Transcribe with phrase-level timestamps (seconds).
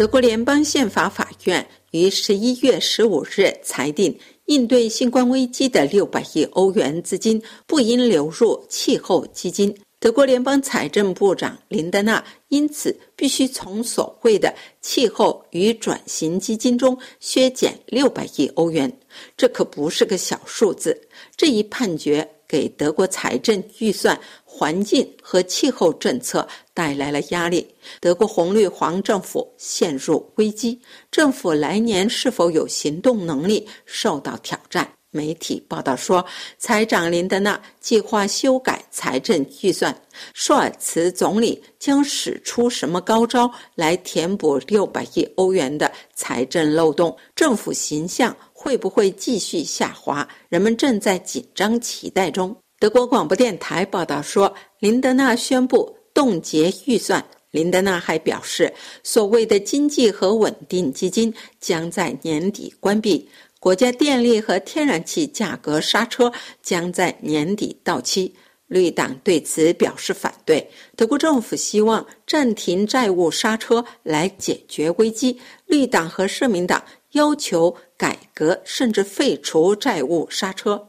[0.00, 9.76] 德国联邦宪法法院于十一月十五日裁定，应对新冠危机的六百亿欧元资金不应流入气候基金。
[10.00, 18.90] 德国联邦财政部长林德纳因此必须从所谓的气候与转型基金中削减六百亿欧元，
[19.36, 20.98] 这可不是个小数字。
[21.36, 27.68] 这一判决给德国财政预算、环境和气候政策带来了压力。
[28.00, 30.80] 德国红绿黄政府陷入危机，
[31.10, 34.90] 政府来年是否有行动能力受到挑战。
[35.10, 36.24] 媒体报道说，
[36.56, 39.94] 财长林德纳计划修改财政预算。
[40.34, 47.16] 舒尔茨总理将使出什么高招来填补六百亿欧元的财政漏洞？
[47.34, 50.26] 政府形象会不会继续下滑？
[50.48, 52.56] 人们正在紧张期待中。
[52.78, 57.24] 德国广播电台报道说，林德纳宣布冻结预算。
[57.50, 58.72] 林德纳还表示，
[59.02, 63.28] 所谓的经济和稳定基金将在年底关闭。
[63.60, 68.34] 国家电力和天然气价格刹车将在年底到期，
[68.68, 70.70] 绿党对此表示反对。
[70.96, 80.88] 德国政府希望暂停债务刹车来解决危机，绿党和社民党要求改革甚至废除债务刹车。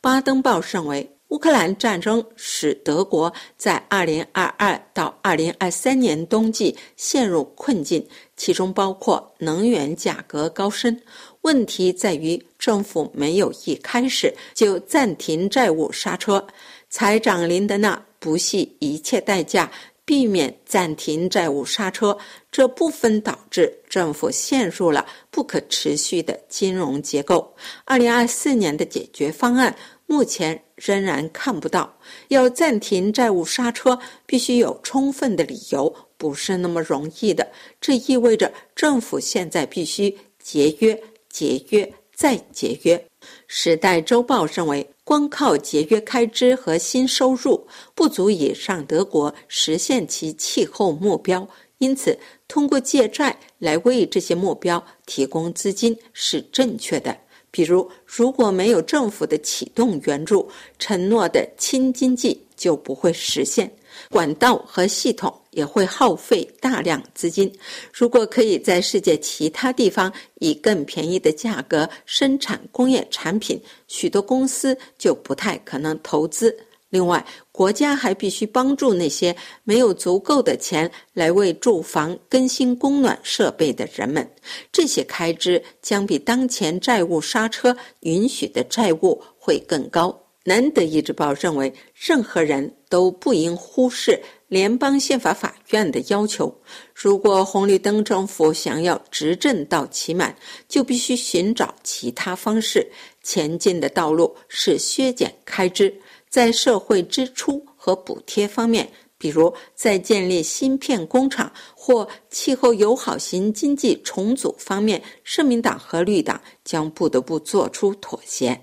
[0.00, 1.15] 巴登报认为。
[1.28, 10.96] 乌克兰战争使德国在2022到2023年冬季陷入困境，其中包括能源价格高升。
[11.40, 16.46] 问题在于政府没有一开始就暂停债务刹车。
[16.88, 19.68] 财长林德纳不惜一切代价
[20.04, 22.16] 避免暂停债务刹车，
[22.52, 27.52] 这部分导致政府陷入了不可持续的金融结构。
[27.86, 29.74] 2024年的解决方案。
[30.06, 37.46] 目前仍然看不到，要暂停债务刹车，必须有充分的理由，不是那么容易的。
[37.80, 42.96] 这意味着政府现在必须节约、节约再节约。
[43.48, 51.48] 《时代周报》认为，光靠节约开支和新收入不足以让德国实现其气候目标，
[51.78, 52.16] 因此
[52.46, 57.16] 通过借债来为这些目标提供资金是正确的。
[57.56, 60.46] 比如，如果没有政府的启动援助，
[60.78, 63.70] 承诺的轻经济就不会实现。
[64.10, 67.50] 管道和系统也会耗费大量资金。
[67.90, 76.54] 如果可以在世界其他地方以更便宜的价格生产工业产品，许多公司就不太可能投资。
[76.96, 84.26] 另外，国家还必须帮助那些没有足够的钱来为住房更新供暖设备的人们。
[84.72, 90.18] 这些开支将比当前债务刹车允许的债务会更高。
[90.42, 94.18] 南德意志报认为，任何人都不应忽视
[94.48, 96.56] 联邦宪法法院的要求。
[96.94, 100.34] 如果红绿灯政府想要执政到期满，
[100.66, 102.90] 就必须寻找其他方式。
[103.22, 105.92] 前进的道路是削减开支。
[106.36, 108.86] 在社会支出和补贴方面，
[109.16, 118.60] 比如在建立芯片工厂或气候友好型经济重组方面，社民党和绿党将不得不做出妥协。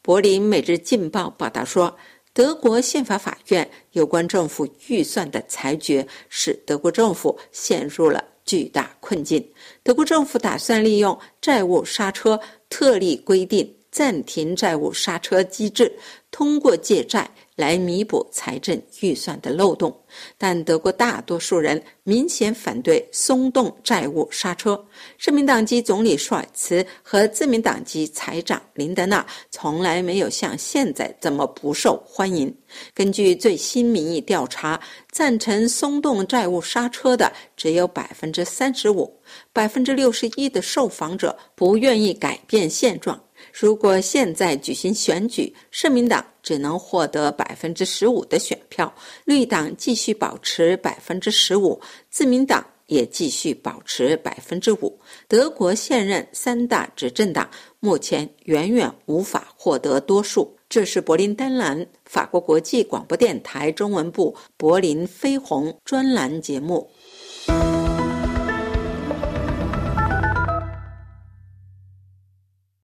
[0.00, 1.92] 柏林每日劲报报道说，
[2.32, 9.44] 德国宪法法院有关政府预算的裁决使德国政府陷入了巨大困境。
[9.82, 12.38] 德国政府打算利用债务刹车
[12.70, 13.74] 特例规定。
[13.90, 15.90] 暂停债务刹车机制，
[16.38, 19.92] 通过借债来弥补财政预算的漏洞，
[20.38, 24.80] 但德国大多数人明显反对松动债务刹车。
[25.16, 32.56] 社民党籍总理舒尔茨和自民党籍财长林德纳从来没有像现在这么不受欢迎。
[32.94, 39.12] 根据最新民意调查，赞成松动债务刹车的只有百分之三十五，
[39.52, 43.20] 百分之六十一的受访者不愿意改变现状。
[43.52, 48.92] 如果现在举行选举，社民党只能获得百分之十五的选票，
[49.24, 51.80] 绿党继续保持百分之十五，
[52.10, 54.98] 自民党也继续保持百分之五。
[55.26, 57.48] 德国现任三大执政党
[57.80, 60.54] 目前远远无法获得多数。
[60.70, 66.90] 这是柏林丹兰法国国际广播电台中文部柏林飞鸿专栏节目。